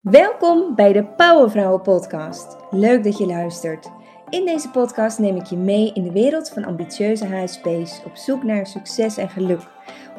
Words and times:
Welkom 0.00 0.74
bij 0.74 0.92
de 0.92 1.04
Powervrouwen 1.04 1.82
Podcast. 1.82 2.56
Leuk 2.70 3.04
dat 3.04 3.18
je 3.18 3.26
luistert. 3.26 3.90
In 4.28 4.44
deze 4.44 4.70
podcast 4.70 5.18
neem 5.18 5.36
ik 5.36 5.44
je 5.44 5.56
mee 5.56 5.92
in 5.92 6.02
de 6.02 6.12
wereld 6.12 6.50
van 6.50 6.64
ambitieuze 6.64 7.26
HSP's 7.26 8.02
op 8.04 8.16
zoek 8.16 8.42
naar 8.42 8.66
succes 8.66 9.16
en 9.16 9.28
geluk. 9.28 9.60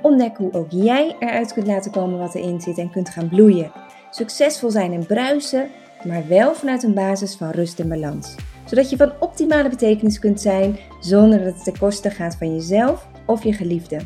Ontdek 0.01 0.37
hoe 0.37 0.53
ook 0.53 0.67
jij 0.69 1.15
eruit 1.19 1.53
kunt 1.53 1.67
laten 1.67 1.91
komen 1.91 2.19
wat 2.19 2.35
erin 2.35 2.61
zit 2.61 2.77
en 2.77 2.91
kunt 2.91 3.09
gaan 3.09 3.29
bloeien. 3.29 3.71
Succesvol 4.09 4.71
zijn 4.71 4.93
en 4.93 5.05
bruisen, 5.05 5.69
maar 6.03 6.27
wel 6.27 6.55
vanuit 6.55 6.83
een 6.83 6.93
basis 6.93 7.35
van 7.35 7.49
rust 7.49 7.79
en 7.79 7.89
balans. 7.89 8.35
Zodat 8.65 8.89
je 8.89 8.97
van 8.97 9.13
optimale 9.19 9.69
betekenis 9.69 10.19
kunt 10.19 10.41
zijn 10.41 10.77
zonder 10.99 11.43
dat 11.43 11.53
het 11.53 11.63
ten 11.63 11.77
koste 11.77 12.09
gaat 12.09 12.35
van 12.35 12.53
jezelf 12.53 13.07
of 13.25 13.43
je 13.43 13.53
geliefde. 13.53 13.99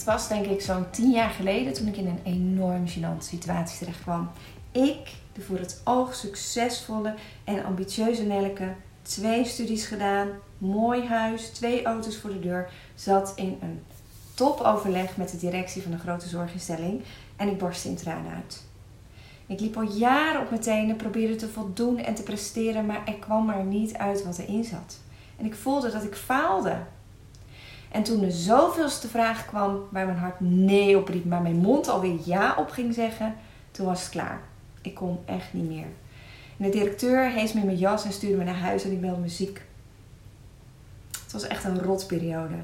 Het 0.00 0.08
was 0.08 0.28
denk 0.28 0.46
ik 0.46 0.60
zo'n 0.60 0.90
tien 0.90 1.10
jaar 1.10 1.30
geleden 1.30 1.72
toen 1.72 1.86
ik 1.86 1.96
in 1.96 2.06
een 2.06 2.20
enorm 2.24 2.86
gênante 2.88 3.24
situatie 3.24 3.78
terecht 3.78 4.02
kwam. 4.02 4.30
Ik, 4.72 5.14
de 5.32 5.40
voor 5.40 5.58
het 5.58 5.80
oog 5.84 6.14
succesvolle 6.14 7.14
en 7.44 7.64
ambitieuze 7.64 8.22
Nelke, 8.22 8.74
twee 9.02 9.44
studies 9.44 9.86
gedaan, 9.86 10.28
mooi 10.58 11.06
huis, 11.06 11.48
twee 11.48 11.84
auto's 11.84 12.16
voor 12.16 12.30
de 12.30 12.40
deur, 12.40 12.70
zat 12.94 13.32
in 13.36 13.58
een 13.62 13.82
topoverleg 14.34 15.16
met 15.16 15.30
de 15.30 15.36
directie 15.36 15.82
van 15.82 15.92
een 15.92 15.98
grote 15.98 16.28
zorginstelling 16.28 17.02
en 17.36 17.48
ik 17.48 17.58
barstte 17.58 17.88
in 17.88 17.96
tranen 17.96 18.32
uit. 18.34 18.64
Ik 19.46 19.60
liep 19.60 19.76
al 19.76 19.82
jaren 19.82 20.40
op 20.40 20.50
mijn 20.50 20.62
tenen, 20.62 20.96
probeerde 20.96 21.36
te 21.36 21.48
voldoen 21.48 21.98
en 21.98 22.14
te 22.14 22.22
presteren, 22.22 22.86
maar 22.86 23.02
er 23.06 23.18
kwam 23.18 23.44
maar 23.44 23.64
niet 23.64 23.94
uit 23.94 24.24
wat 24.24 24.38
erin 24.38 24.64
zat. 24.64 24.98
En 25.36 25.44
ik 25.44 25.54
voelde 25.54 25.90
dat 25.90 26.04
ik 26.04 26.14
faalde. 26.14 26.76
En 27.90 28.02
toen 28.02 28.22
er 28.22 28.32
zoveelste 28.32 29.08
vraag 29.08 29.46
kwam 29.46 29.80
waar 29.90 30.06
mijn 30.06 30.18
hart 30.18 30.40
nee 30.40 30.98
op 30.98 31.08
riep, 31.08 31.24
maar 31.24 31.42
mijn 31.42 31.56
mond 31.56 31.88
alweer 31.88 32.18
ja 32.24 32.54
op 32.58 32.70
ging 32.70 32.94
zeggen, 32.94 33.34
toen 33.70 33.86
was 33.86 34.00
het 34.00 34.10
klaar. 34.10 34.40
Ik 34.82 34.94
kon 34.94 35.18
echt 35.24 35.52
niet 35.52 35.68
meer. 35.68 35.86
En 36.56 36.64
de 36.64 36.68
directeur 36.68 37.30
hees 37.30 37.52
me 37.52 37.60
in 37.60 37.66
mijn 37.66 37.78
jas 37.78 38.04
en 38.04 38.12
stuurde 38.12 38.36
me 38.36 38.44
naar 38.44 38.58
huis 38.58 38.84
en 38.84 38.92
ik 38.92 39.00
belde 39.00 39.20
muziek. 39.20 39.62
Het 41.22 41.32
was 41.32 41.46
echt 41.46 41.64
een 41.64 41.82
rotperiode. 41.82 42.54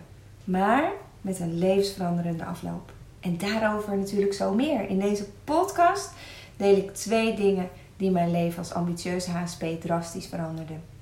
Maar 0.45 0.91
met 1.21 1.41
een 1.41 1.59
levensveranderende 1.59 2.45
afloop. 2.45 2.93
En 3.21 3.39
daarover 3.39 3.97
natuurlijk 3.97 4.35
zo 4.35 4.55
meer. 4.55 4.89
In 4.89 5.01
deze 5.01 5.27
podcast 5.45 6.13
deel 6.57 6.77
ik 6.77 6.95
twee 6.95 7.35
dingen 7.37 7.69
die 7.97 8.11
mijn 8.11 8.31
leven 8.31 8.59
als 8.59 8.73
ambitieuze 8.73 9.31
HSP 9.31 9.65
drastisch 9.81 10.27
veranderden. 10.27 10.96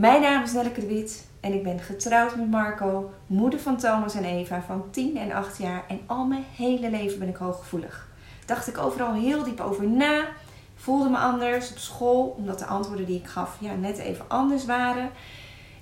Mijn 0.00 0.20
naam 0.20 0.42
is 0.42 0.52
Nelke 0.52 0.80
de 0.80 0.86
Wit 0.86 1.26
en 1.40 1.52
ik 1.52 1.62
ben 1.62 1.78
getrouwd 1.78 2.36
met 2.36 2.50
Marco, 2.50 3.10
moeder 3.26 3.60
van 3.60 3.76
Thomas 3.76 4.14
en 4.14 4.24
Eva 4.24 4.62
van 4.62 4.90
10 4.90 5.16
en 5.16 5.32
8 5.32 5.58
jaar 5.58 5.84
en 5.88 6.00
al 6.06 6.24
mijn 6.24 6.44
hele 6.56 6.90
leven 6.90 7.18
ben 7.18 7.28
ik 7.28 7.36
hooggevoelig. 7.36 8.08
Dacht 8.46 8.68
ik 8.68 8.78
overal 8.78 9.12
heel 9.12 9.44
diep 9.44 9.60
over 9.60 9.88
na, 9.88 10.28
voelde 10.74 11.08
me 11.08 11.16
anders 11.16 11.70
op 11.70 11.78
school 11.78 12.34
omdat 12.38 12.58
de 12.58 12.64
antwoorden 12.64 13.06
die 13.06 13.18
ik 13.18 13.26
gaf 13.26 13.56
ja, 13.60 13.74
net 13.74 13.98
even 13.98 14.24
anders 14.28 14.64
waren. 14.64 15.10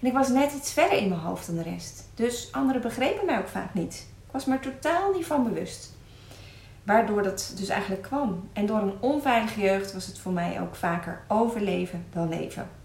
En 0.00 0.08
ik 0.08 0.12
was 0.12 0.28
net 0.28 0.52
iets 0.52 0.72
verder 0.72 0.98
in 0.98 1.08
mijn 1.08 1.20
hoofd 1.20 1.46
dan 1.46 1.56
de 1.56 1.62
rest. 1.62 2.08
Dus 2.14 2.48
anderen 2.52 2.82
begrepen 2.82 3.26
mij 3.26 3.38
ook 3.38 3.48
vaak 3.48 3.74
niet. 3.74 4.06
Ik 4.26 4.32
was 4.32 4.44
me 4.44 4.60
totaal 4.60 5.12
niet 5.12 5.26
van 5.26 5.44
bewust. 5.44 5.96
Waardoor 6.82 7.22
dat 7.22 7.54
dus 7.56 7.68
eigenlijk 7.68 8.02
kwam. 8.02 8.48
En 8.52 8.66
door 8.66 8.80
een 8.80 8.96
onveilige 9.00 9.60
jeugd 9.60 9.92
was 9.92 10.06
het 10.06 10.18
voor 10.18 10.32
mij 10.32 10.60
ook 10.60 10.74
vaker 10.74 11.24
overleven 11.28 12.04
dan 12.12 12.28
leven. 12.28 12.77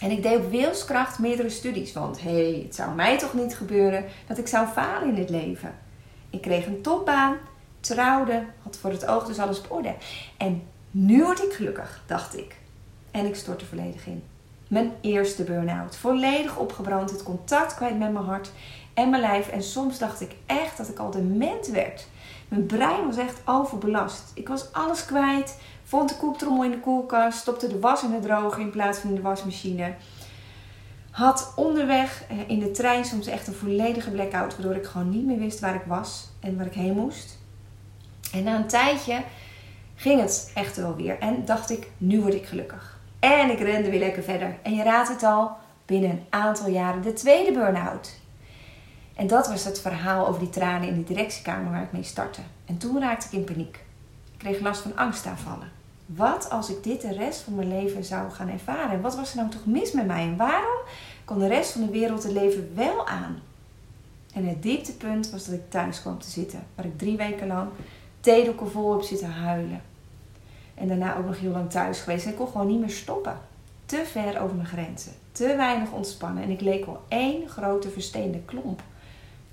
En 0.00 0.10
ik 0.10 0.22
deed 0.22 0.36
op 0.36 0.50
wilskracht 0.50 1.18
meerdere 1.18 1.50
studies, 1.50 1.92
want 1.92 2.20
hé, 2.20 2.30
hey, 2.30 2.62
het 2.64 2.74
zou 2.74 2.94
mij 2.94 3.18
toch 3.18 3.34
niet 3.34 3.56
gebeuren 3.56 4.04
dat 4.26 4.38
ik 4.38 4.46
zou 4.46 4.66
falen 4.66 5.08
in 5.08 5.20
het 5.20 5.30
leven. 5.30 5.74
Ik 6.30 6.40
kreeg 6.40 6.66
een 6.66 6.82
topbaan, 6.82 7.36
trouwde, 7.80 8.44
had 8.62 8.76
voor 8.76 8.90
het 8.90 9.06
oog 9.06 9.26
dus 9.26 9.38
alles 9.38 9.58
op 9.58 9.70
orde. 9.70 9.94
En 10.36 10.62
nu 10.90 11.22
word 11.22 11.42
ik 11.42 11.52
gelukkig, 11.52 12.02
dacht 12.06 12.36
ik. 12.38 12.56
En 13.10 13.26
ik 13.26 13.34
stortte 13.34 13.64
volledig 13.64 14.06
in. 14.06 14.22
Mijn 14.68 14.92
eerste 15.00 15.42
burn-out. 15.42 15.96
Volledig 15.96 16.56
opgebrand, 16.56 17.10
het 17.10 17.22
contact 17.22 17.74
kwijt 17.74 17.98
met 17.98 18.12
mijn 18.12 18.24
hart 18.24 18.50
en 18.94 19.10
mijn 19.10 19.22
lijf. 19.22 19.48
En 19.48 19.62
soms 19.62 19.98
dacht 19.98 20.20
ik 20.20 20.34
echt 20.46 20.76
dat 20.76 20.88
ik 20.88 20.98
al 20.98 21.10
dement 21.10 21.66
werd. 21.66 22.06
Mijn 22.48 22.66
brein 22.66 23.06
was 23.06 23.16
echt 23.16 23.40
overbelast. 23.44 24.30
Ik 24.34 24.48
was 24.48 24.72
alles 24.72 25.04
kwijt. 25.04 25.58
Vond 25.88 26.08
de 26.08 26.16
koektrommel 26.16 26.64
in 26.64 26.70
de 26.70 26.80
koelkast. 26.80 27.38
Stopte 27.38 27.68
de 27.68 27.78
was 27.78 28.02
in 28.02 28.10
de 28.10 28.20
droger 28.20 28.60
in 28.60 28.70
plaats 28.70 28.98
van 28.98 29.10
in 29.10 29.16
de 29.16 29.22
wasmachine. 29.22 29.94
Had 31.10 31.52
onderweg 31.56 32.24
eh, 32.28 32.48
in 32.48 32.58
de 32.58 32.70
trein 32.70 33.04
soms 33.04 33.26
echt 33.26 33.46
een 33.46 33.54
volledige 33.54 34.10
blackout. 34.10 34.56
Waardoor 34.56 34.74
ik 34.74 34.86
gewoon 34.86 35.10
niet 35.10 35.24
meer 35.24 35.38
wist 35.38 35.60
waar 35.60 35.74
ik 35.74 35.84
was 35.86 36.28
en 36.40 36.56
waar 36.56 36.66
ik 36.66 36.72
heen 36.72 36.94
moest. 36.94 37.38
En 38.32 38.42
na 38.42 38.56
een 38.56 38.66
tijdje 38.66 39.22
ging 39.94 40.20
het 40.20 40.50
echt 40.54 40.76
wel 40.76 40.96
weer. 40.96 41.18
En 41.18 41.44
dacht 41.44 41.70
ik, 41.70 41.90
nu 41.98 42.20
word 42.20 42.34
ik 42.34 42.46
gelukkig. 42.46 42.98
En 43.18 43.50
ik 43.50 43.58
rende 43.58 43.90
weer 43.90 43.98
lekker 43.98 44.22
verder. 44.22 44.58
En 44.62 44.74
je 44.74 44.82
raadt 44.82 45.08
het 45.08 45.22
al, 45.22 45.56
binnen 45.86 46.10
een 46.10 46.26
aantal 46.30 46.68
jaren 46.68 47.02
de 47.02 47.12
tweede 47.12 47.52
burn-out. 47.52 48.18
En 49.16 49.26
dat 49.26 49.48
was 49.48 49.64
het 49.64 49.80
verhaal 49.80 50.26
over 50.26 50.40
die 50.40 50.50
tranen 50.50 50.88
in 50.88 50.94
de 50.94 51.04
directiekamer 51.04 51.70
waar 51.70 51.82
ik 51.82 51.92
mee 51.92 52.02
startte. 52.02 52.40
En 52.66 52.78
toen 52.78 53.00
raakte 53.00 53.26
ik 53.26 53.32
in 53.32 53.44
paniek. 53.44 53.76
Ik 54.32 54.38
kreeg 54.38 54.60
last 54.60 54.80
van 54.80 54.96
angstaanvallen. 54.96 55.77
Wat 56.16 56.50
als 56.50 56.70
ik 56.70 56.82
dit 56.82 57.00
de 57.00 57.12
rest 57.12 57.40
van 57.40 57.54
mijn 57.54 57.68
leven 57.68 58.04
zou 58.04 58.30
gaan 58.30 58.48
ervaren? 58.48 58.90
En 58.90 59.00
wat 59.00 59.16
was 59.16 59.30
er 59.30 59.36
nou 59.36 59.48
toch 59.48 59.66
mis 59.66 59.92
met 59.92 60.06
mij? 60.06 60.22
En 60.22 60.36
waarom 60.36 60.78
kon 61.24 61.38
de 61.38 61.46
rest 61.46 61.72
van 61.72 61.80
de 61.80 61.90
wereld 61.90 62.22
het 62.22 62.32
leven 62.32 62.72
wel 62.74 63.06
aan? 63.06 63.38
En 64.34 64.48
het 64.48 64.62
dieptepunt 64.62 65.30
was 65.30 65.44
dat 65.44 65.54
ik 65.54 65.70
thuis 65.70 66.00
kwam 66.00 66.18
te 66.18 66.30
zitten. 66.30 66.66
Waar 66.74 66.84
ik 66.84 66.98
drie 66.98 67.16
weken 67.16 67.46
lang 67.46 67.68
theedoeken 68.20 68.70
vol 68.70 68.92
heb 68.92 69.02
zitten 69.02 69.30
huilen. 69.30 69.82
En 70.74 70.88
daarna 70.88 71.16
ook 71.16 71.26
nog 71.26 71.38
heel 71.38 71.50
lang 71.50 71.70
thuis 71.70 72.00
geweest. 72.00 72.24
En 72.24 72.30
ik 72.30 72.36
kon 72.36 72.48
gewoon 72.48 72.66
niet 72.66 72.80
meer 72.80 72.90
stoppen. 72.90 73.38
Te 73.86 74.02
ver 74.06 74.40
over 74.40 74.56
mijn 74.56 74.68
grenzen. 74.68 75.12
Te 75.32 75.56
weinig 75.56 75.92
ontspannen. 75.92 76.42
En 76.42 76.50
ik 76.50 76.60
leek 76.60 76.86
wel 76.86 77.02
één 77.08 77.48
grote 77.48 77.90
versteende 77.90 78.40
klomp 78.44 78.82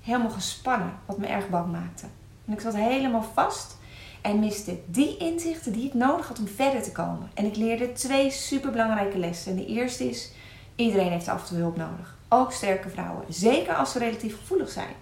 helemaal 0.00 0.30
gespannen, 0.30 0.92
wat 1.06 1.18
me 1.18 1.26
erg 1.26 1.48
bang 1.48 1.72
maakte. 1.72 2.06
En 2.44 2.52
ik 2.52 2.60
zat 2.60 2.74
helemaal 2.74 3.26
vast 3.34 3.76
en 4.22 4.38
miste 4.38 4.78
die 4.86 5.16
inzichten 5.16 5.72
die 5.72 5.86
ik 5.86 5.94
nodig 5.94 6.28
had 6.28 6.38
om 6.38 6.48
verder 6.48 6.82
te 6.82 6.92
komen. 6.92 7.30
En 7.34 7.44
ik 7.44 7.56
leerde 7.56 7.92
twee 7.92 8.30
superbelangrijke 8.30 9.18
lessen. 9.18 9.52
En 9.52 9.58
de 9.58 9.66
eerste 9.66 10.08
is, 10.08 10.32
iedereen 10.76 11.10
heeft 11.10 11.28
af 11.28 11.42
en 11.42 11.48
toe 11.48 11.58
hulp 11.58 11.76
nodig. 11.76 12.16
Ook 12.28 12.52
sterke 12.52 12.88
vrouwen, 12.88 13.24
zeker 13.28 13.74
als 13.74 13.92
ze 13.92 13.98
relatief 13.98 14.38
gevoelig 14.38 14.70
zijn. 14.70 14.94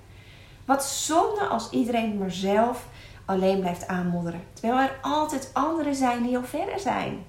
Wat 0.65 0.85
zonde 0.85 1.47
als 1.47 1.71
iedereen 1.71 2.19
maar 2.19 2.33
zelf 2.33 2.87
alleen 3.25 3.61
blijft 3.61 3.87
aanmodderen. 3.87 4.43
Terwijl 4.53 4.79
er 4.79 4.99
altijd 5.03 5.51
anderen 5.53 5.95
zijn 5.95 6.23
die 6.23 6.37
al 6.37 6.45
verder 6.45 6.81
zijn. 6.81 7.25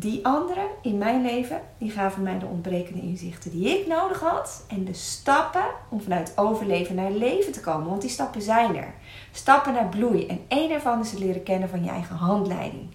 Die 0.00 0.26
anderen 0.26 0.66
in 0.82 0.98
mijn 0.98 1.22
leven, 1.22 1.60
die 1.78 1.90
gaven 1.90 2.22
mij 2.22 2.38
de 2.38 2.46
ontbrekende 2.46 3.00
inzichten 3.00 3.50
die 3.50 3.78
ik 3.78 3.86
nodig 3.86 4.20
had. 4.20 4.64
En 4.68 4.84
de 4.84 4.94
stappen 4.94 5.64
om 5.88 6.00
vanuit 6.00 6.32
overleven 6.36 6.94
naar 6.94 7.10
leven 7.10 7.52
te 7.52 7.60
komen. 7.60 7.88
Want 7.88 8.00
die 8.00 8.10
stappen 8.10 8.42
zijn 8.42 8.76
er. 8.76 8.94
Stappen 9.32 9.72
naar 9.72 9.88
bloei. 9.88 10.26
En 10.26 10.40
één 10.48 10.68
daarvan 10.68 11.00
is 11.00 11.10
het 11.10 11.20
leren 11.20 11.42
kennen 11.42 11.68
van 11.68 11.84
je 11.84 11.90
eigen 11.90 12.16
handleiding. 12.16 12.88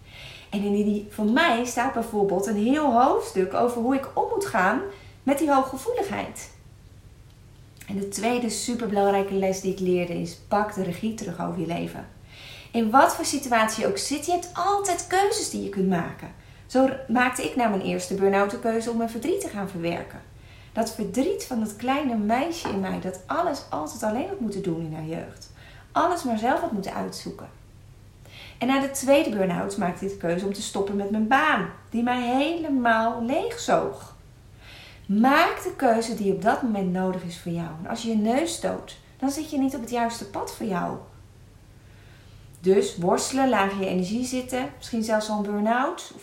En 0.49 0.63
in 0.63 0.73
die, 0.73 1.07
voor 1.09 1.25
mij 1.25 1.65
staat 1.65 1.93
bijvoorbeeld 1.93 2.47
een 2.47 2.63
heel 2.63 3.01
hoofdstuk 3.01 3.53
over 3.53 3.81
hoe 3.81 3.95
ik 3.95 4.09
om 4.13 4.29
moet 4.33 4.45
gaan 4.45 4.81
met 5.23 5.37
die 5.37 5.53
hooggevoeligheid. 5.53 6.51
En 7.87 7.95
de 7.95 8.07
tweede 8.07 8.49
superbelangrijke 8.49 9.33
les 9.33 9.61
die 9.61 9.71
ik 9.71 9.79
leerde 9.79 10.21
is: 10.21 10.35
pak 10.47 10.73
de 10.73 10.83
regie 10.83 11.13
terug 11.13 11.41
over 11.41 11.59
je 11.59 11.67
leven. 11.67 12.07
In 12.71 12.89
wat 12.89 13.15
voor 13.15 13.25
situatie 13.25 13.83
je 13.83 13.89
ook 13.89 13.97
zit, 13.97 14.25
je 14.25 14.31
hebt 14.31 14.49
altijd 14.53 15.07
keuzes 15.07 15.49
die 15.49 15.63
je 15.63 15.69
kunt 15.69 15.89
maken. 15.89 16.43
Zo 16.75 16.89
maakte 17.07 17.43
ik 17.43 17.55
na 17.55 17.67
mijn 17.67 17.81
eerste 17.81 18.13
burn-out 18.13 18.51
de 18.51 18.59
keuze 18.59 18.89
om 18.89 18.97
mijn 18.97 19.09
verdriet 19.09 19.41
te 19.41 19.47
gaan 19.47 19.69
verwerken. 19.69 20.21
Dat 20.73 20.95
verdriet 20.95 21.45
van 21.45 21.59
dat 21.59 21.75
kleine 21.75 22.15
meisje 22.15 22.69
in 22.69 22.79
mij 22.79 22.99
dat 22.99 23.19
alles 23.25 23.63
altijd 23.69 24.03
alleen 24.03 24.27
had 24.27 24.39
moeten 24.39 24.63
doen 24.63 24.85
in 24.85 24.93
haar 24.93 25.05
jeugd. 25.05 25.51
Alles 25.91 26.23
maar 26.23 26.37
zelf 26.37 26.59
had 26.59 26.71
moeten 26.71 26.93
uitzoeken. 26.93 27.47
En 28.57 28.67
na 28.67 28.81
de 28.81 28.91
tweede 28.91 29.29
burn-out 29.29 29.77
maakte 29.77 30.05
ik 30.05 30.11
de 30.11 30.17
keuze 30.17 30.45
om 30.45 30.53
te 30.53 30.61
stoppen 30.61 30.95
met 30.95 31.11
mijn 31.11 31.27
baan, 31.27 31.69
die 31.89 32.03
mij 32.03 32.21
helemaal 32.21 33.23
leegzoog. 33.23 34.15
Maak 35.05 35.63
de 35.63 35.73
keuze 35.75 36.15
die 36.15 36.33
op 36.33 36.41
dat 36.41 36.61
moment 36.61 36.91
nodig 36.91 37.23
is 37.23 37.39
voor 37.39 37.51
jou. 37.51 37.69
En 37.83 37.89
als 37.89 38.01
je 38.01 38.09
je 38.09 38.15
neus 38.15 38.53
stoot, 38.53 38.97
dan 39.19 39.31
zit 39.31 39.49
je 39.49 39.57
niet 39.57 39.75
op 39.75 39.81
het 39.81 39.89
juiste 39.89 40.29
pad 40.29 40.55
voor 40.55 40.65
jou. 40.65 40.97
Dus 42.59 42.97
worstelen, 42.97 43.49
laag 43.49 43.79
je 43.79 43.87
energie 43.87 44.25
zitten, 44.25 44.69
misschien 44.77 45.03
zelfs 45.03 45.29
al 45.29 45.37
een 45.37 45.51
burn-out 45.51 46.13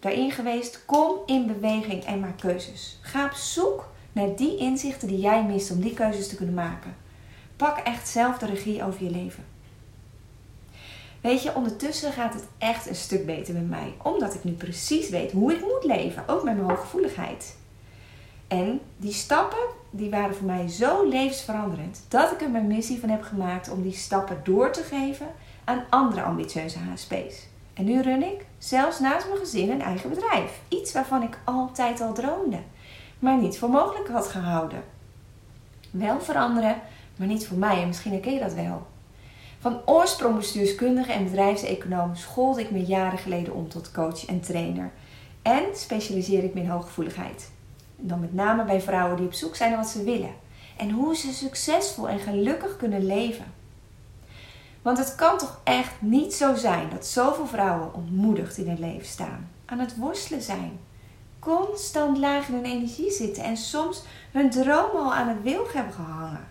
daarin 0.00 0.30
geweest. 0.30 0.84
Kom 0.84 1.16
in 1.26 1.46
beweging 1.46 2.04
en 2.04 2.20
maak 2.20 2.38
keuzes. 2.38 2.98
Ga 3.02 3.24
op 3.24 3.32
zoek 3.32 3.88
naar 4.12 4.36
die 4.36 4.56
inzichten 4.56 5.08
die 5.08 5.20
jij 5.20 5.44
mist 5.44 5.70
om 5.70 5.80
die 5.80 5.94
keuzes 5.94 6.28
te 6.28 6.36
kunnen 6.36 6.54
maken. 6.54 6.96
Pak 7.56 7.78
echt 7.78 8.08
zelf 8.08 8.38
de 8.38 8.46
regie 8.46 8.84
over 8.84 9.04
je 9.04 9.10
leven. 9.10 9.44
Weet 11.20 11.42
je, 11.42 11.54
ondertussen 11.54 12.12
gaat 12.12 12.34
het 12.34 12.44
echt 12.58 12.88
een 12.88 12.94
stuk 12.94 13.26
beter 13.26 13.54
met 13.54 13.68
mij. 13.68 13.94
Omdat 14.02 14.34
ik 14.34 14.44
nu 14.44 14.52
precies 14.52 15.08
weet 15.08 15.32
hoe 15.32 15.52
ik 15.52 15.60
moet 15.60 15.84
leven. 15.84 16.28
Ook 16.28 16.42
met 16.42 16.56
mijn 16.56 16.68
hooggevoeligheid. 16.68 17.56
En 18.48 18.80
die 18.96 19.12
stappen, 19.12 19.66
die 19.90 20.10
waren 20.10 20.36
voor 20.36 20.46
mij 20.46 20.68
zo 20.68 21.08
levensveranderend. 21.08 22.04
Dat 22.08 22.32
ik 22.32 22.40
er 22.40 22.50
mijn 22.50 22.66
missie 22.66 23.00
van 23.00 23.08
heb 23.08 23.22
gemaakt 23.22 23.70
om 23.70 23.82
die 23.82 23.92
stappen 23.92 24.40
door 24.44 24.72
te 24.72 24.82
geven 24.82 25.26
aan 25.64 25.84
andere 25.90 26.22
ambitieuze 26.22 26.78
HSP's. 26.78 27.47
En 27.78 27.84
nu 27.84 28.00
run 28.00 28.22
ik, 28.22 28.46
zelfs 28.58 28.98
naast 28.98 29.26
mijn 29.26 29.38
gezin, 29.38 29.70
een 29.70 29.82
eigen 29.82 30.10
bedrijf. 30.10 30.60
Iets 30.68 30.92
waarvan 30.92 31.22
ik 31.22 31.38
altijd 31.44 32.00
al 32.00 32.12
droomde, 32.12 32.58
maar 33.18 33.38
niet 33.38 33.58
voor 33.58 33.70
mogelijk 33.70 34.08
had 34.08 34.26
gehouden. 34.26 34.82
Wel 35.90 36.20
veranderen, 36.20 36.80
maar 37.16 37.26
niet 37.26 37.46
voor 37.46 37.58
mij 37.58 37.80
en 37.80 37.86
misschien 37.86 38.12
herken 38.12 38.32
je 38.32 38.40
dat 38.40 38.54
wel. 38.54 38.86
Van 39.60 39.80
oorsprong 39.84 40.36
bestuurskundige 40.36 41.12
en 41.12 41.24
bedrijfseconoom 41.24 42.14
schoolde 42.14 42.60
ik 42.60 42.70
me 42.70 42.84
jaren 42.84 43.18
geleden 43.18 43.54
om 43.54 43.68
tot 43.68 43.92
coach 43.92 44.26
en 44.26 44.40
trainer. 44.40 44.90
En 45.42 45.64
specialiseer 45.74 46.44
ik 46.44 46.54
me 46.54 46.60
in 46.60 46.68
hooggevoeligheid. 46.68 47.50
En 48.00 48.06
dan 48.06 48.20
met 48.20 48.34
name 48.34 48.64
bij 48.64 48.80
vrouwen 48.80 49.16
die 49.16 49.26
op 49.26 49.32
zoek 49.32 49.56
zijn 49.56 49.70
naar 49.70 49.80
wat 49.80 49.88
ze 49.88 50.04
willen. 50.04 50.34
En 50.76 50.90
hoe 50.90 51.16
ze 51.16 51.32
succesvol 51.32 52.08
en 52.08 52.18
gelukkig 52.18 52.76
kunnen 52.76 53.06
leven. 53.06 53.57
Want 54.82 54.98
het 54.98 55.14
kan 55.14 55.38
toch 55.38 55.60
echt 55.64 55.92
niet 55.98 56.34
zo 56.34 56.54
zijn 56.54 56.88
dat 56.90 57.06
zoveel 57.06 57.46
vrouwen 57.46 57.94
ontmoedigd 57.94 58.56
in 58.56 58.68
hun 58.68 58.80
leven 58.80 59.06
staan. 59.06 59.50
Aan 59.64 59.78
het 59.78 59.96
worstelen 59.96 60.42
zijn. 60.42 60.78
Constant 61.38 62.18
laag 62.18 62.48
in 62.48 62.54
hun 62.54 62.64
energie 62.64 63.10
zitten 63.10 63.42
en 63.42 63.56
soms 63.56 64.02
hun 64.32 64.50
dromen 64.50 65.02
al 65.02 65.14
aan 65.14 65.28
het 65.28 65.42
wilg 65.42 65.72
hebben 65.72 65.92
gehangen. 65.92 66.46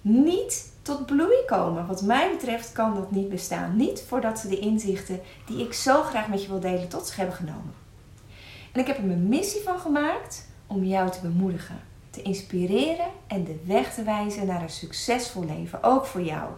Niet 0.00 0.72
tot 0.82 1.06
bloei 1.06 1.44
komen. 1.46 1.86
Wat 1.86 2.02
mij 2.02 2.30
betreft 2.30 2.72
kan 2.72 2.94
dat 2.94 3.10
niet 3.10 3.28
bestaan. 3.28 3.76
Niet 3.76 4.04
voordat 4.08 4.38
ze 4.38 4.48
de 4.48 4.58
inzichten 4.58 5.20
die 5.46 5.64
ik 5.64 5.72
zo 5.72 6.02
graag 6.02 6.28
met 6.28 6.42
je 6.42 6.48
wil 6.48 6.60
delen 6.60 6.88
tot 6.88 7.06
zich 7.06 7.16
hebben 7.16 7.34
genomen. 7.34 7.74
En 8.72 8.80
ik 8.80 8.86
heb 8.86 8.96
er 8.96 9.04
mijn 9.04 9.28
missie 9.28 9.62
van 9.62 9.78
gemaakt 9.78 10.48
om 10.66 10.84
jou 10.84 11.10
te 11.10 11.20
bemoedigen, 11.20 11.80
te 12.10 12.22
inspireren 12.22 13.08
en 13.26 13.44
de 13.44 13.60
weg 13.64 13.94
te 13.94 14.02
wijzen 14.02 14.46
naar 14.46 14.62
een 14.62 14.70
succesvol 14.70 15.44
leven, 15.44 15.82
ook 15.82 16.06
voor 16.06 16.22
jou. 16.22 16.50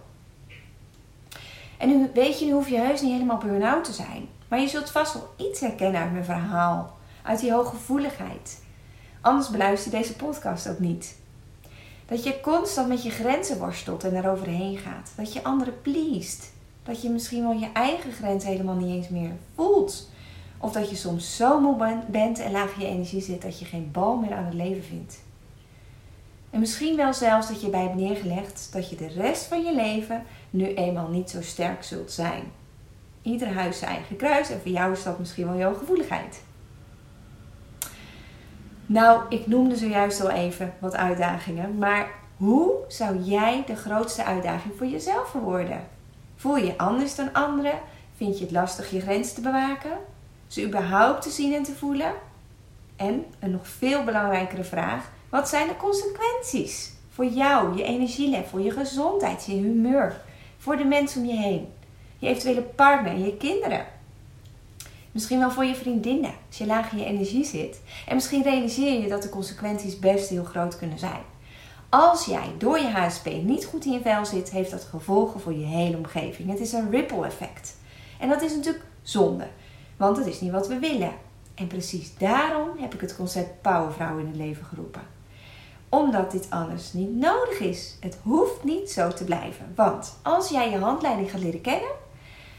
En 1.82 1.88
nu 1.88 2.10
weet 2.14 2.38
je, 2.38 2.44
nu 2.44 2.52
hoef 2.52 2.68
je 2.68 2.78
heus 2.78 3.00
niet 3.00 3.12
helemaal 3.12 3.38
burn-out 3.38 3.84
te 3.84 3.92
zijn. 3.92 4.28
Maar 4.48 4.60
je 4.60 4.68
zult 4.68 4.90
vast 4.90 5.14
wel 5.14 5.34
iets 5.36 5.60
herkennen 5.60 6.00
uit 6.00 6.12
mijn 6.12 6.24
verhaal. 6.24 6.96
Uit 7.22 7.40
die 7.40 7.52
hooggevoeligheid. 7.52 8.62
Anders 9.20 9.48
beluister 9.48 9.92
je 9.92 9.98
deze 9.98 10.16
podcast 10.16 10.68
ook 10.68 10.78
niet. 10.78 11.16
Dat 12.06 12.24
je 12.24 12.40
constant 12.40 12.88
met 12.88 13.02
je 13.02 13.10
grenzen 13.10 13.58
worstelt 13.58 14.04
en 14.04 14.16
eroverheen 14.16 14.78
gaat. 14.78 15.12
Dat 15.16 15.32
je 15.32 15.44
anderen 15.44 15.80
pleest. 15.80 16.52
Dat 16.82 17.02
je 17.02 17.10
misschien 17.10 17.42
wel 17.42 17.52
je 17.52 17.70
eigen 17.72 18.12
grens 18.12 18.44
helemaal 18.44 18.76
niet 18.76 18.96
eens 18.96 19.08
meer 19.08 19.32
voelt. 19.54 20.08
Of 20.58 20.72
dat 20.72 20.90
je 20.90 20.96
soms 20.96 21.36
zo 21.36 21.60
moe 21.60 22.02
bent 22.08 22.38
en 22.38 22.52
laag 22.52 22.78
je 22.78 22.86
energie 22.86 23.22
zit 23.22 23.42
dat 23.42 23.58
je 23.58 23.64
geen 23.64 23.88
bal 23.92 24.16
meer 24.16 24.34
aan 24.34 24.44
het 24.44 24.54
leven 24.54 24.84
vindt. 24.84 25.20
En 26.52 26.60
misschien 26.60 26.96
wel 26.96 27.14
zelfs 27.14 27.48
dat 27.48 27.60
je 27.60 27.68
bij 27.68 27.82
hebt 27.82 27.94
neergelegd 27.94 28.68
dat 28.72 28.90
je 28.90 28.96
de 28.96 29.08
rest 29.08 29.44
van 29.44 29.62
je 29.62 29.74
leven 29.74 30.22
nu 30.50 30.74
eenmaal 30.74 31.08
niet 31.08 31.30
zo 31.30 31.42
sterk 31.42 31.82
zult 31.82 32.12
zijn. 32.12 32.42
Ieder 33.22 33.48
huis 33.54 33.78
zijn 33.78 33.90
eigen 33.90 34.16
kruis 34.16 34.50
en 34.50 34.60
voor 34.60 34.70
jou 34.70 34.92
is 34.92 35.02
dat 35.02 35.18
misschien 35.18 35.46
wel 35.46 35.56
jouw 35.56 35.74
gevoeligheid. 35.74 36.42
Nou, 38.86 39.22
ik 39.28 39.46
noemde 39.46 39.76
zojuist 39.76 40.20
al 40.20 40.30
even 40.30 40.74
wat 40.78 40.96
uitdagingen, 40.96 41.78
maar 41.78 42.10
hoe 42.36 42.72
zou 42.88 43.18
jij 43.18 43.64
de 43.66 43.76
grootste 43.76 44.24
uitdaging 44.24 44.74
voor 44.76 44.86
jezelf 44.86 45.28
verwoorden? 45.28 45.86
Voel 46.36 46.56
je 46.56 46.66
je 46.66 46.78
anders 46.78 47.14
dan 47.14 47.32
anderen? 47.32 47.78
Vind 48.16 48.38
je 48.38 48.44
het 48.44 48.52
lastig 48.52 48.90
je 48.90 49.00
grens 49.00 49.32
te 49.32 49.40
bewaken? 49.40 49.98
Ze 50.46 50.66
überhaupt 50.66 51.22
te 51.22 51.30
zien 51.30 51.54
en 51.54 51.62
te 51.62 51.74
voelen? 51.74 52.12
En 52.96 53.24
een 53.38 53.50
nog 53.50 53.66
veel 53.66 54.04
belangrijkere 54.04 54.64
vraag: 54.64 55.10
wat 55.32 55.48
zijn 55.48 55.68
de 55.68 55.76
consequenties 55.76 56.92
voor 57.10 57.24
jou, 57.24 57.76
je 57.76 57.82
energielevel, 57.82 58.58
je 58.58 58.70
gezondheid, 58.70 59.44
je 59.44 59.52
humeur, 59.52 60.20
voor 60.58 60.76
de 60.76 60.84
mensen 60.84 61.20
om 61.20 61.26
je 61.26 61.36
heen, 61.36 61.68
je 62.18 62.28
eventuele 62.28 62.62
partner, 62.62 63.18
je 63.18 63.36
kinderen? 63.36 63.86
Misschien 65.12 65.38
wel 65.38 65.50
voor 65.50 65.64
je 65.64 65.74
vriendinnen, 65.74 66.34
als 66.48 66.58
je 66.58 66.66
laag 66.66 66.92
in 66.92 66.98
je 66.98 67.04
energie 67.04 67.44
zit. 67.44 67.80
En 68.06 68.14
misschien 68.14 68.42
realiseer 68.42 69.00
je 69.00 69.08
dat 69.08 69.22
de 69.22 69.28
consequenties 69.28 69.98
best 69.98 70.28
heel 70.28 70.44
groot 70.44 70.78
kunnen 70.78 70.98
zijn. 70.98 71.22
Als 71.88 72.24
jij 72.24 72.54
door 72.58 72.78
je 72.78 72.90
HSP 72.90 73.26
niet 73.26 73.64
goed 73.64 73.84
in 73.84 73.92
je 73.92 74.00
vel 74.00 74.26
zit, 74.26 74.50
heeft 74.50 74.70
dat 74.70 74.84
gevolgen 74.84 75.40
voor 75.40 75.54
je 75.54 75.64
hele 75.64 75.96
omgeving. 75.96 76.50
Het 76.50 76.60
is 76.60 76.72
een 76.72 76.90
ripple 76.90 77.26
effect. 77.26 77.76
En 78.18 78.28
dat 78.28 78.42
is 78.42 78.54
natuurlijk 78.54 78.84
zonde, 79.02 79.46
want 79.96 80.16
het 80.16 80.26
is 80.26 80.40
niet 80.40 80.52
wat 80.52 80.68
we 80.68 80.78
willen. 80.78 81.12
En 81.54 81.66
precies 81.66 82.16
daarom 82.18 82.68
heb 82.78 82.94
ik 82.94 83.00
het 83.00 83.16
concept 83.16 83.62
Powervrouw 83.62 84.18
in 84.18 84.26
het 84.26 84.36
leven 84.36 84.64
geroepen. 84.64 85.20
Omdat 85.94 86.30
dit 86.30 86.46
alles 86.50 86.92
niet 86.92 87.16
nodig 87.16 87.58
is. 87.60 87.96
Het 88.00 88.18
hoeft 88.22 88.64
niet 88.64 88.90
zo 88.90 89.12
te 89.12 89.24
blijven. 89.24 89.72
Want 89.74 90.18
als 90.22 90.48
jij 90.48 90.70
je 90.70 90.78
handleiding 90.78 91.30
gaat 91.30 91.40
leren 91.40 91.60
kennen, 91.60 91.90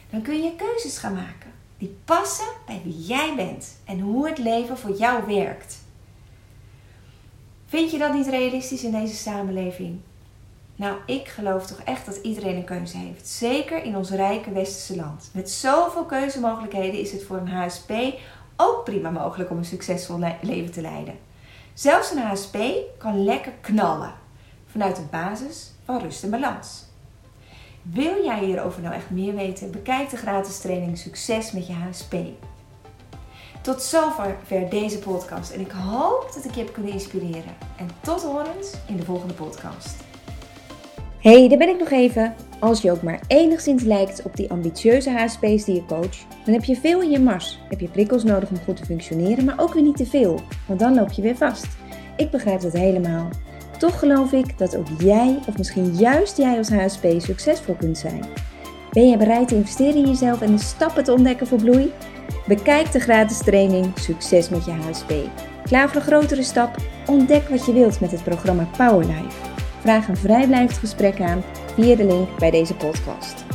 dan 0.09 0.21
kun 0.21 0.43
je 0.43 0.55
keuzes 0.55 0.97
gaan 0.97 1.13
maken 1.13 1.51
die 1.77 1.97
passen 2.05 2.47
bij 2.65 2.81
wie 2.83 2.99
jij 2.99 3.33
bent 3.35 3.77
en 3.85 3.99
hoe 3.99 4.27
het 4.27 4.37
leven 4.37 4.77
voor 4.77 4.95
jou 4.95 5.25
werkt. 5.25 5.77
Vind 7.65 7.91
je 7.91 7.97
dat 7.97 8.13
niet 8.13 8.27
realistisch 8.27 8.83
in 8.83 8.91
deze 8.91 9.15
samenleving? 9.15 9.99
Nou, 10.75 10.97
ik 11.05 11.27
geloof 11.27 11.65
toch 11.65 11.79
echt 11.79 12.05
dat 12.05 12.15
iedereen 12.15 12.55
een 12.55 12.63
keuze 12.63 12.97
heeft. 12.97 13.27
Zeker 13.27 13.83
in 13.83 13.97
ons 13.97 14.09
rijke 14.09 14.51
westerse 14.51 14.95
land. 14.95 15.29
Met 15.33 15.49
zoveel 15.49 16.05
keuzemogelijkheden 16.05 16.99
is 16.99 17.11
het 17.11 17.23
voor 17.23 17.37
een 17.37 17.49
HSP 17.49 17.91
ook 18.55 18.83
prima 18.83 19.09
mogelijk 19.09 19.49
om 19.49 19.57
een 19.57 19.65
succesvol 19.65 20.19
leven 20.41 20.71
te 20.71 20.81
leiden. 20.81 21.15
Zelfs 21.73 22.11
een 22.11 22.21
HSP 22.21 22.57
kan 22.97 23.23
lekker 23.23 23.51
knallen 23.61 24.13
vanuit 24.67 24.97
een 24.97 25.09
basis 25.11 25.71
van 25.85 25.99
rust 25.99 26.23
en 26.23 26.29
balans. 26.29 26.83
Wil 27.81 28.23
jij 28.23 28.45
hierover 28.45 28.81
nou 28.81 28.93
echt 28.95 29.09
meer 29.09 29.35
weten? 29.35 29.71
Bekijk 29.71 30.09
de 30.09 30.17
gratis 30.17 30.59
training 30.59 30.97
Succes 30.97 31.51
met 31.51 31.67
je 31.67 31.73
HSP. 31.73 32.15
Tot 33.61 33.81
zover 33.81 34.37
deze 34.69 34.99
podcast 34.99 35.51
en 35.51 35.59
ik 35.59 35.71
hoop 35.71 36.31
dat 36.33 36.45
ik 36.45 36.55
je 36.55 36.63
heb 36.63 36.73
kunnen 36.73 36.91
inspireren. 36.91 37.55
En 37.77 37.89
tot 38.01 38.23
horens 38.23 38.73
in 38.87 38.95
de 38.95 39.03
volgende 39.03 39.33
podcast. 39.33 39.95
Hey, 41.23 41.49
daar 41.49 41.57
ben 41.57 41.69
ik 41.69 41.79
nog 41.79 41.91
even. 41.91 42.33
Als 42.59 42.81
je 42.81 42.91
ook 42.91 43.01
maar 43.01 43.19
enigszins 43.27 43.83
lijkt 43.83 44.23
op 44.23 44.35
die 44.35 44.49
ambitieuze 44.51 45.09
HSP's 45.09 45.63
die 45.63 45.75
je 45.75 45.85
coach, 45.85 46.17
dan 46.45 46.53
heb 46.53 46.63
je 46.63 46.75
veel 46.75 47.01
in 47.01 47.09
je 47.09 47.19
mars. 47.19 47.59
Heb 47.69 47.79
je 47.79 47.87
prikkels 47.87 48.23
nodig 48.23 48.49
om 48.49 48.57
goed 48.65 48.75
te 48.75 48.85
functioneren, 48.85 49.45
maar 49.45 49.59
ook 49.59 49.73
weer 49.73 49.83
niet 49.83 49.97
te 49.97 50.05
veel, 50.05 50.41
want 50.67 50.79
dan 50.79 50.95
loop 50.95 51.11
je 51.11 51.21
weer 51.21 51.35
vast. 51.35 51.67
Ik 52.17 52.31
begrijp 52.31 52.61
dat 52.61 52.73
helemaal. 52.73 53.29
Toch 53.77 53.99
geloof 53.99 54.31
ik 54.31 54.57
dat 54.57 54.77
ook 54.77 54.87
jij, 54.97 55.39
of 55.47 55.57
misschien 55.57 55.95
juist 55.95 56.37
jij 56.37 56.57
als 56.57 56.69
HSP, 56.69 57.05
succesvol 57.17 57.75
kunt 57.75 57.97
zijn. 57.97 58.25
Ben 58.91 59.09
je 59.09 59.17
bereid 59.17 59.47
te 59.47 59.55
investeren 59.55 59.95
in 59.95 60.07
jezelf 60.07 60.41
en 60.41 60.51
de 60.55 60.61
stappen 60.61 61.03
te 61.03 61.13
ontdekken 61.13 61.47
voor 61.47 61.61
bloei? 61.61 61.91
Bekijk 62.47 62.91
de 62.91 62.99
gratis 62.99 63.37
training 63.37 63.85
Succes 63.99 64.49
met 64.49 64.65
je 64.65 64.71
HSP. 64.71 65.13
Klaar 65.63 65.87
voor 65.87 66.01
een 66.01 66.07
grotere 66.07 66.43
stap? 66.43 66.75
Ontdek 67.07 67.49
wat 67.49 67.65
je 67.65 67.73
wilt 67.73 67.99
met 67.99 68.11
het 68.11 68.23
programma 68.23 68.67
Powerlife. 68.77 69.52
Vraag 69.83 70.07
een 70.07 70.17
vrijblijvend 70.17 70.79
gesprek 70.79 71.21
aan 71.21 71.43
via 71.75 71.95
de 71.95 72.05
link 72.05 72.37
bij 72.39 72.51
deze 72.51 72.75
podcast. 72.75 73.52